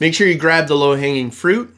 Make 0.00 0.14
sure 0.14 0.26
you 0.26 0.36
grab 0.36 0.66
the 0.66 0.74
low 0.74 0.96
hanging 0.96 1.30
fruit. 1.30 1.76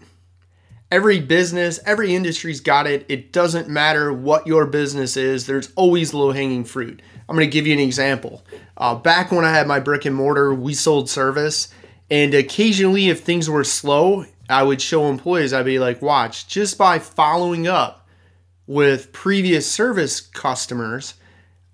Every 0.93 1.19
business, 1.19 1.81
every 1.85 2.15
industry's 2.15 2.61
got 2.61 2.87
it. 2.87 3.05
It 3.09 3.33
doesn't 3.33 3.69
matter 3.69 4.13
what 4.13 4.47
your 4.47 4.65
business 4.67 5.17
is, 5.17 5.47
there's 5.47 5.73
always 5.75 6.15
low 6.15 6.31
hanging 6.31 6.65
fruit. 6.65 7.03
I'm 7.29 7.35
going 7.35 7.49
to 7.49 7.53
give 7.53 7.67
you 7.67 7.73
an 7.73 7.81
example. 7.81 8.45
Uh, 8.77 8.95
back 8.95 9.33
when 9.33 9.45
I 9.45 9.51
had 9.51 9.67
my 9.67 9.81
brick 9.81 10.05
and 10.05 10.15
mortar, 10.15 10.55
we 10.55 10.75
sold 10.75 11.11
service. 11.11 11.73
And 12.11 12.33
occasionally, 12.35 13.09
if 13.09 13.23
things 13.23 13.51
were 13.51 13.65
slow, 13.65 14.27
I 14.49 14.63
would 14.63 14.81
show 14.81 15.09
employees, 15.09 15.53
I'd 15.53 15.65
be 15.65 15.79
like, 15.79 16.03
watch, 16.03 16.47
just 16.47 16.79
by 16.79 16.99
following 16.99 17.67
up 17.67 18.07
with 18.67 19.13
previous 19.13 19.71
service 19.71 20.21
customers, 20.21 21.15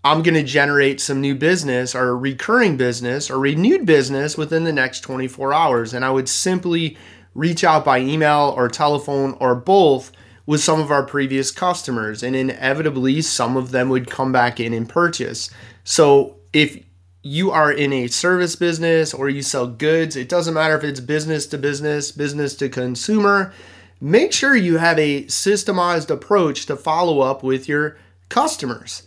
I'm 0.05 0.23
going 0.23 0.35
to 0.35 0.45
generate 0.45 1.01
some 1.01 1.21
new 1.21 1.35
business 1.35 1.95
or 1.95 2.17
recurring 2.17 2.77
business 2.77 3.31
or 3.31 3.39
renewed 3.39 3.85
business 3.85 4.39
within 4.39 4.65
the 4.65 4.73
next 4.73 5.01
24 5.01 5.53
hours. 5.53 5.93
And 5.93 6.05
I 6.05 6.11
would 6.11 6.29
simply 6.29 6.97
reach 7.35 7.65
out 7.65 7.85
by 7.85 7.99
email 7.99 8.55
or 8.57 8.69
telephone 8.69 9.37
or 9.41 9.55
both 9.57 10.13
with 10.47 10.61
some 10.63 10.81
of 10.81 10.93
our 10.93 11.03
previous 11.03 11.51
customers. 11.51 12.23
And 12.23 12.37
inevitably, 12.37 13.23
some 13.23 13.57
of 13.57 13.73
them 13.73 13.89
would 13.89 14.09
come 14.09 14.31
back 14.31 14.61
in 14.61 14.73
and 14.73 14.89
purchase. 14.89 15.51
So 15.83 16.37
if 16.53 16.83
you 17.23 17.51
are 17.51 17.73
in 17.73 17.93
a 17.93 18.07
service 18.07 18.55
business 18.55 19.13
or 19.13 19.29
you 19.29 19.43
sell 19.43 19.67
goods, 19.67 20.15
it 20.15 20.29
doesn't 20.29 20.55
matter 20.55 20.77
if 20.77 20.85
it's 20.85 21.01
business 21.01 21.45
to 21.49 21.59
business, 21.59 22.13
business 22.13 22.55
to 22.57 22.69
consumer, 22.69 23.53
make 24.01 24.33
sure 24.33 24.55
you 24.55 24.77
have 24.79 24.99
a 24.99 25.25
systemized 25.25 26.09
approach 26.09 26.67
to 26.67 26.77
follow 26.77 27.19
up 27.21 27.43
with 27.43 27.69
your 27.69 27.99
customers 28.29 29.03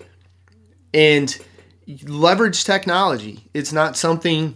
and 0.94 1.38
leverage 2.06 2.64
technology. 2.64 3.50
It's 3.54 3.74
not 3.74 3.98
something 3.98 4.56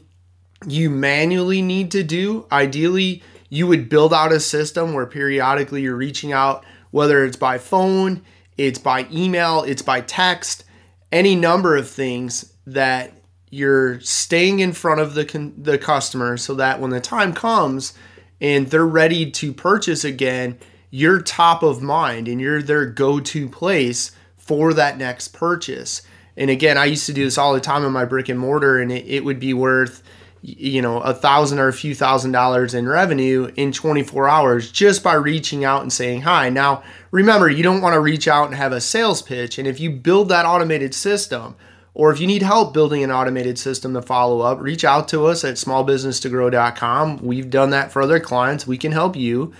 you 0.67 0.89
manually 0.89 1.61
need 1.61 1.91
to 1.91 2.03
do. 2.03 2.48
Ideally, 2.52 3.23
you 3.49 3.67
would 3.67 3.89
build 3.89 4.13
out 4.13 4.31
a 4.31 4.39
system 4.39 4.94
where 4.94 5.05
periodically 5.05 5.81
you're 5.81 5.95
reaching 5.95 6.31
out, 6.31 6.66
whether 6.91 7.23
it's 7.23 7.38
by 7.38 7.58
phone, 7.58 8.22
it's 8.58 8.80
by 8.80 9.08
email, 9.11 9.63
it's 9.63 9.81
by 9.81 10.02
text, 10.02 10.63
any 11.11 11.36
number 11.36 11.75
of 11.75 11.89
things 11.89 12.53
that 12.66 13.13
you're 13.50 14.00
staying 14.02 14.59
in 14.59 14.73
front 14.73 15.00
of 15.00 15.13
the 15.13 15.53
the 15.58 15.78
customer 15.78 16.36
so 16.36 16.56
that 16.56 16.80
when 16.80 16.89
the 16.89 17.00
time 17.00 17.31
comes 17.31 17.94
and 18.41 18.67
they're 18.67 18.86
ready 18.86 19.30
to 19.31 19.53
purchase 19.53 20.03
again, 20.03 20.58
you're 20.89 21.22
top 21.22 21.63
of 21.63 21.81
mind 21.81 22.28
and 22.28 22.41
you're 22.41 22.61
their 22.61 22.86
go-to 22.86 23.47
place 23.47 24.11
for 24.36 24.73
that 24.73 24.97
next 24.97 25.30
purchase. 25.30 26.02
And 26.38 26.50
again, 26.50 26.78
I 26.78 26.86
used 26.86 27.05
to 27.05 27.14
do 27.14 27.23
this 27.23 27.38
all 27.38 27.53
the 27.53 27.59
time 27.59 27.86
in 27.86 27.91
my 27.91 28.05
brick 28.05 28.30
and 28.30 28.39
mortar, 28.39 28.80
and 28.81 28.91
it, 28.91 29.05
it 29.08 29.23
would 29.23 29.39
be 29.39 29.53
worth 29.53 30.03
you 30.41 30.80
know 30.80 31.02
a 31.02 31.14
thousand 31.14 31.58
or 31.58 31.67
a 31.67 31.73
few 31.73 31.95
thousand 31.95 32.31
dollars 32.31 32.75
in 32.75 32.88
revenue 32.88 33.52
in 33.55 33.72
24 33.72 34.30
hours 34.30 34.72
just 34.72 35.02
by 35.02 35.16
reaching 35.16 35.66
out 35.66 35.81
and 35.81 35.91
saying 35.91 36.22
hi 36.22 36.50
now 36.50 36.83
remember 37.09 37.50
you 37.50 37.63
don't 37.63 37.81
want 37.81 37.95
to 37.95 38.00
reach 38.00 38.28
out 38.28 38.45
and 38.45 38.53
have 38.53 38.72
a 38.72 38.80
sales 38.80 39.23
pitch 39.23 39.58
and 39.58 39.67
if 39.67 39.80
you 39.80 39.89
build 39.89 40.30
that 40.30 40.45
automated 40.45 40.94
system 40.94 41.56
or 41.95 42.11
if 42.11 42.19
you 42.19 42.28
need 42.28 42.44
help 42.44 42.73
building 42.73 43.03
an 43.03 43.09
automated 43.09 43.58
system 43.58 43.94
to 43.94 44.02
follow 44.02 44.41
up, 44.41 44.59
reach 44.59 44.83
out 44.83 45.08
to 45.08 45.25
us 45.25 45.45
at 45.45 45.56
smallbusinesstogrow.com. 45.56 47.19
We've 47.19 47.50
done 47.50 47.69
that 47.69 47.89
for 47.91 48.02
other 48.02 48.19
clients. 48.19 48.67
We 48.67 48.78
can 48.78 48.91
help 48.91 49.16
you. 49.16 49.53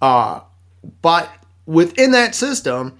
Uh, 0.00 0.40
but 1.02 1.28
within 1.66 2.12
that 2.12 2.36
system, 2.36 2.96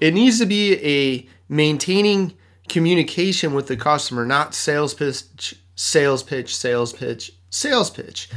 it 0.00 0.14
needs 0.14 0.38
to 0.38 0.46
be 0.46 0.74
a 0.74 1.26
maintaining 1.48 2.32
communication 2.68 3.54
with 3.54 3.66
the 3.66 3.76
customer, 3.76 4.24
not 4.24 4.54
sales 4.54 4.94
pitch, 4.94 5.54
sales 5.74 6.22
pitch, 6.22 6.56
sales 6.56 6.92
pitch, 6.92 7.32
sales 7.50 7.90
pitch. 7.90 8.30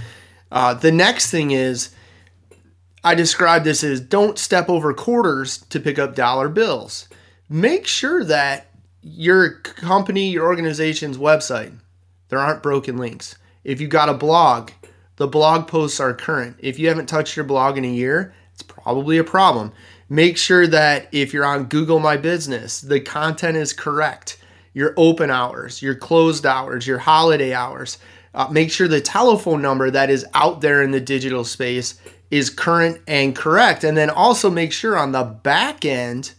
Uh, 0.52 0.74
the 0.74 0.92
next 0.92 1.32
thing 1.32 1.52
is, 1.52 1.94
I 3.04 3.16
describe 3.16 3.64
this 3.64 3.84
as 3.84 4.00
don't 4.00 4.38
step 4.38 4.70
over 4.70 4.94
quarters 4.94 5.60
to 5.70 5.80
pick 5.80 5.98
up 5.98 6.16
dollar 6.16 6.50
bills. 6.50 7.08
Make 7.50 7.88
sure 7.88 8.24
that 8.26 8.68
your 9.02 9.54
company, 9.60 10.30
your 10.30 10.46
organization's 10.46 11.18
website, 11.18 11.74
there 12.30 12.40
aren't 12.40 12.64
broken 12.64 12.98
links. 12.98 13.36
If 13.64 13.82
you've 13.82 13.90
got 13.90 14.10
a 14.10 14.14
blog, 14.14 14.72
the 15.16 15.28
blog 15.28 15.68
posts 15.68 16.00
are 16.00 16.14
current. 16.14 16.58
If 16.60 16.80
you 16.80 16.88
haven't 16.88 17.08
touched 17.08 17.36
your 17.36 17.46
blog 17.46 17.78
in 17.78 17.86
a 17.86 17.90
year, 17.90 18.34
it's 18.62 18.82
probably 18.84 19.18
a 19.18 19.24
problem. 19.24 19.72
Make 20.08 20.38
sure 20.38 20.68
that 20.68 21.08
if 21.12 21.34
you're 21.34 21.46
on 21.46 21.66
Google 21.66 22.00
My 22.00 22.16
Business, 22.16 22.82
the 22.82 23.00
content 23.00 23.58
is 23.58 23.74
correct. 23.74 24.38
Your 24.74 24.94
open 24.98 25.32
hours, 25.32 25.82
your 25.82 25.96
closed 25.96 26.46
hours, 26.46 26.86
your 26.86 27.00
holiday 27.00 27.54
hours. 27.54 27.98
Uh, 28.34 28.48
make 28.52 28.72
sure 28.72 28.88
the 28.88 29.02
telephone 29.02 29.62
number 29.62 29.90
that 29.90 30.10
is 30.10 30.26
out 30.34 30.62
there 30.62 30.84
in 30.84 30.92
the 30.92 31.00
digital 31.00 31.44
space 31.44 32.00
is 32.30 32.50
current 32.50 33.02
and 33.08 33.36
correct. 33.36 33.84
And 33.84 33.98
then 33.98 34.10
also 34.10 34.50
make 34.50 34.72
sure 34.72 34.98
on 34.98 35.12
the 35.12 35.24
back 35.24 35.84
end, 35.84 36.34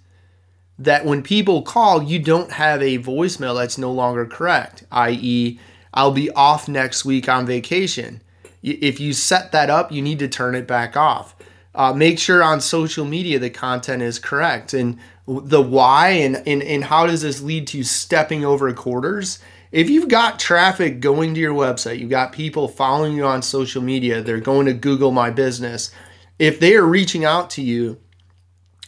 that 0.78 1.04
when 1.04 1.22
people 1.22 1.62
call, 1.62 2.02
you 2.02 2.18
don't 2.18 2.50
have 2.50 2.82
a 2.82 2.98
voicemail 2.98 3.54
that's 3.54 3.78
no 3.78 3.92
longer 3.92 4.26
correct, 4.26 4.84
i.e., 4.90 5.58
I'll 5.94 6.10
be 6.10 6.30
off 6.30 6.68
next 6.68 7.04
week 7.04 7.28
on 7.28 7.46
vacation. 7.46 8.22
If 8.62 8.98
you 8.98 9.12
set 9.12 9.52
that 9.52 9.68
up, 9.68 9.92
you 9.92 10.00
need 10.00 10.18
to 10.20 10.28
turn 10.28 10.54
it 10.54 10.66
back 10.66 10.96
off. 10.96 11.36
Uh, 11.74 11.92
make 11.92 12.18
sure 12.18 12.42
on 12.42 12.60
social 12.60 13.04
media 13.04 13.38
the 13.38 13.48
content 13.48 14.02
is 14.02 14.18
correct 14.18 14.74
and 14.74 14.98
the 15.26 15.62
why 15.62 16.08
and, 16.08 16.36
and, 16.46 16.62
and 16.62 16.84
how 16.84 17.06
does 17.06 17.22
this 17.22 17.40
lead 17.40 17.66
to 17.68 17.82
stepping 17.82 18.44
over 18.44 18.72
quarters. 18.72 19.38
If 19.70 19.88
you've 19.88 20.08
got 20.08 20.38
traffic 20.38 21.00
going 21.00 21.32
to 21.34 21.40
your 21.40 21.54
website, 21.54 21.98
you've 21.98 22.10
got 22.10 22.32
people 22.32 22.68
following 22.68 23.16
you 23.16 23.24
on 23.24 23.40
social 23.40 23.80
media, 23.80 24.20
they're 24.20 24.40
going 24.40 24.66
to 24.66 24.74
Google 24.74 25.12
My 25.12 25.30
Business. 25.30 25.90
If 26.38 26.60
they 26.60 26.74
are 26.74 26.84
reaching 26.84 27.24
out 27.24 27.48
to 27.50 27.62
you 27.62 27.98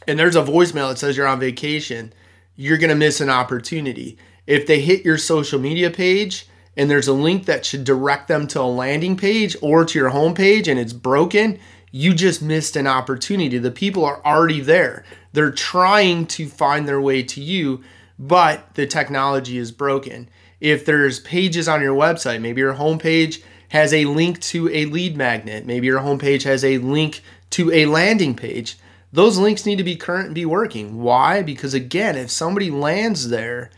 and 0.07 0.19
there's 0.19 0.37
a 0.37 0.43
voicemail 0.43 0.91
that 0.91 0.99
says 0.99 1.17
you're 1.17 1.27
on 1.27 1.41
vacation, 1.41 2.13
you're 2.55 2.79
going 2.79 2.91
to 2.91 2.97
miss 2.97 3.21
an 3.21 3.31
opportunity. 3.31 4.19
If 4.47 4.67
they 4.67 4.81
hit 4.81 5.05
your 5.05 5.17
social 5.17 5.59
media 5.59 5.91
page 5.91 6.49
and 6.77 6.91
there's 6.91 7.09
a 7.09 7.15
link 7.15 7.47
that 7.47 7.65
should 7.65 7.85
direct 7.85 8.29
them 8.29 8.47
to 8.49 8.61
a 8.61 8.63
landing 8.65 9.17
page 9.17 9.57
or 9.63 9.85
to 9.87 9.99
your 9.99 10.11
homepage 10.11 10.69
and 10.69 10.79
it's 10.79 10.93
broken, 10.93 11.59
you 11.95 12.13
just 12.13 12.43
missed 12.43 12.75
an 12.75 12.89
opportunity. 12.89 13.57
The 13.57 13.71
people 13.71 14.05
are 14.05 14.21
already 14.25 14.61
there. 14.61 15.05
They're 15.33 15.53
trying 15.53 16.27
to 16.27 16.49
find 16.49 16.89
their 16.89 17.01
way 17.01 17.23
to 17.23 17.41
you, 17.41 17.85
but 18.19 18.75
the 18.75 18.85
technology 18.85 19.59
is 19.59 19.71
broken. 19.71 20.29
If 20.61 20.85
there's 20.85 21.21
pages 21.21 21.69
on 21.69 21.83
your 21.83 21.95
website, 21.95 22.41
maybe 22.41 22.61
your 22.61 22.75
homepage 22.75 23.43
has 23.69 23.95
a 23.95 24.07
link 24.07 24.41
to 24.41 24.69
a 24.71 24.87
lead 24.87 25.17
magnet, 25.17 25.67
maybe 25.67 25.87
your 25.87 26.01
homepage 26.01 26.43
has 26.43 26.65
a 26.65 26.79
link 26.79 27.23
to 27.51 27.71
a 27.71 27.87
landing 27.87 28.35
page 28.35 28.77
those 29.15 29.39
links 29.39 29.65
need 29.65 29.77
to 29.77 29.85
be 29.85 29.95
current 29.95 30.27
and 30.27 30.35
be 30.35 30.45
working. 30.45 31.01
Why? 31.01 31.41
Because 31.41 31.73
again, 31.73 32.17
if 32.17 32.33
somebody 32.33 32.69
lands 32.69 33.29
there, 33.29 33.71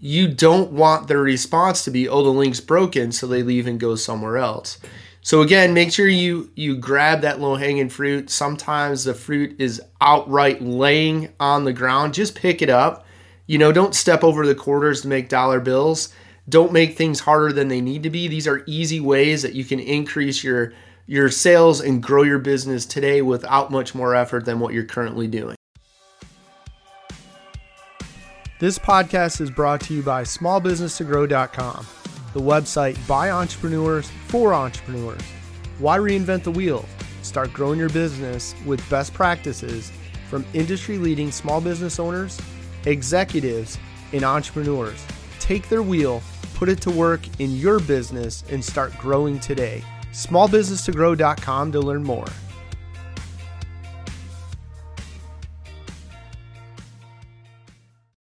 you 0.00 0.28
don't 0.28 0.72
want 0.72 1.08
their 1.08 1.20
response 1.20 1.84
to 1.84 1.90
be, 1.90 2.08
"Oh, 2.08 2.22
the 2.22 2.30
link's 2.30 2.60
broken," 2.60 3.12
so 3.12 3.26
they 3.26 3.42
leave 3.42 3.66
and 3.66 3.78
go 3.78 3.96
somewhere 3.96 4.38
else. 4.38 4.78
So 5.22 5.40
again, 5.40 5.72
make 5.72 5.92
sure 5.92 6.08
you 6.08 6.50
you 6.56 6.76
grab 6.76 7.20
that 7.20 7.40
low 7.40 7.54
hanging 7.54 7.88
fruit. 7.88 8.28
Sometimes 8.28 9.04
the 9.04 9.14
fruit 9.14 9.54
is 9.58 9.80
outright 10.00 10.60
laying 10.60 11.32
on 11.38 11.64
the 11.64 11.72
ground. 11.72 12.12
Just 12.12 12.34
pick 12.34 12.60
it 12.60 12.68
up. 12.68 13.06
You 13.46 13.58
know, 13.58 13.72
don't 13.72 13.94
step 13.94 14.24
over 14.24 14.44
the 14.46 14.54
quarters 14.54 15.02
to 15.02 15.08
make 15.08 15.28
dollar 15.28 15.60
bills. 15.60 16.12
Don't 16.48 16.72
make 16.72 16.96
things 16.96 17.20
harder 17.20 17.52
than 17.52 17.68
they 17.68 17.80
need 17.80 18.02
to 18.02 18.10
be. 18.10 18.26
These 18.26 18.48
are 18.48 18.64
easy 18.66 18.98
ways 18.98 19.42
that 19.42 19.54
you 19.54 19.64
can 19.64 19.78
increase 19.78 20.42
your 20.42 20.72
your 21.06 21.30
sales 21.30 21.80
and 21.80 22.02
grow 22.02 22.22
your 22.22 22.38
business 22.40 22.84
today 22.84 23.22
without 23.22 23.70
much 23.70 23.94
more 23.94 24.14
effort 24.16 24.44
than 24.44 24.58
what 24.58 24.74
you're 24.74 24.84
currently 24.84 25.28
doing. 25.28 25.56
This 28.58 28.78
podcast 28.78 29.40
is 29.40 29.50
brought 29.50 29.80
to 29.82 29.94
you 29.94 30.02
by 30.02 30.22
smallbusinesstogrow.com, 30.22 31.86
the 32.32 32.40
website 32.40 32.96
by 33.06 33.30
entrepreneurs 33.30 34.10
for 34.28 34.54
entrepreneurs. 34.54 35.22
Why 35.78 35.98
reinvent 35.98 36.42
the 36.42 36.50
wheel? 36.50 36.84
Start 37.22 37.52
growing 37.52 37.78
your 37.78 37.88
business 37.88 38.54
with 38.66 38.88
best 38.90 39.14
practices 39.14 39.92
from 40.28 40.44
industry 40.54 40.98
leading 40.98 41.30
small 41.30 41.60
business 41.60 41.98
owners, 41.98 42.40
executives, 42.86 43.78
and 44.12 44.24
entrepreneurs. 44.24 45.04
Take 45.38 45.68
their 45.68 45.82
wheel, 45.82 46.22
put 46.54 46.68
it 46.68 46.80
to 46.82 46.90
work 46.90 47.20
in 47.38 47.56
your 47.56 47.80
business, 47.80 48.44
and 48.50 48.64
start 48.64 48.96
growing 48.98 49.38
today 49.40 49.84
smallbusinesstogrow.com 50.12 51.72
to 51.72 51.80
learn 51.80 52.04
more. 52.04 52.26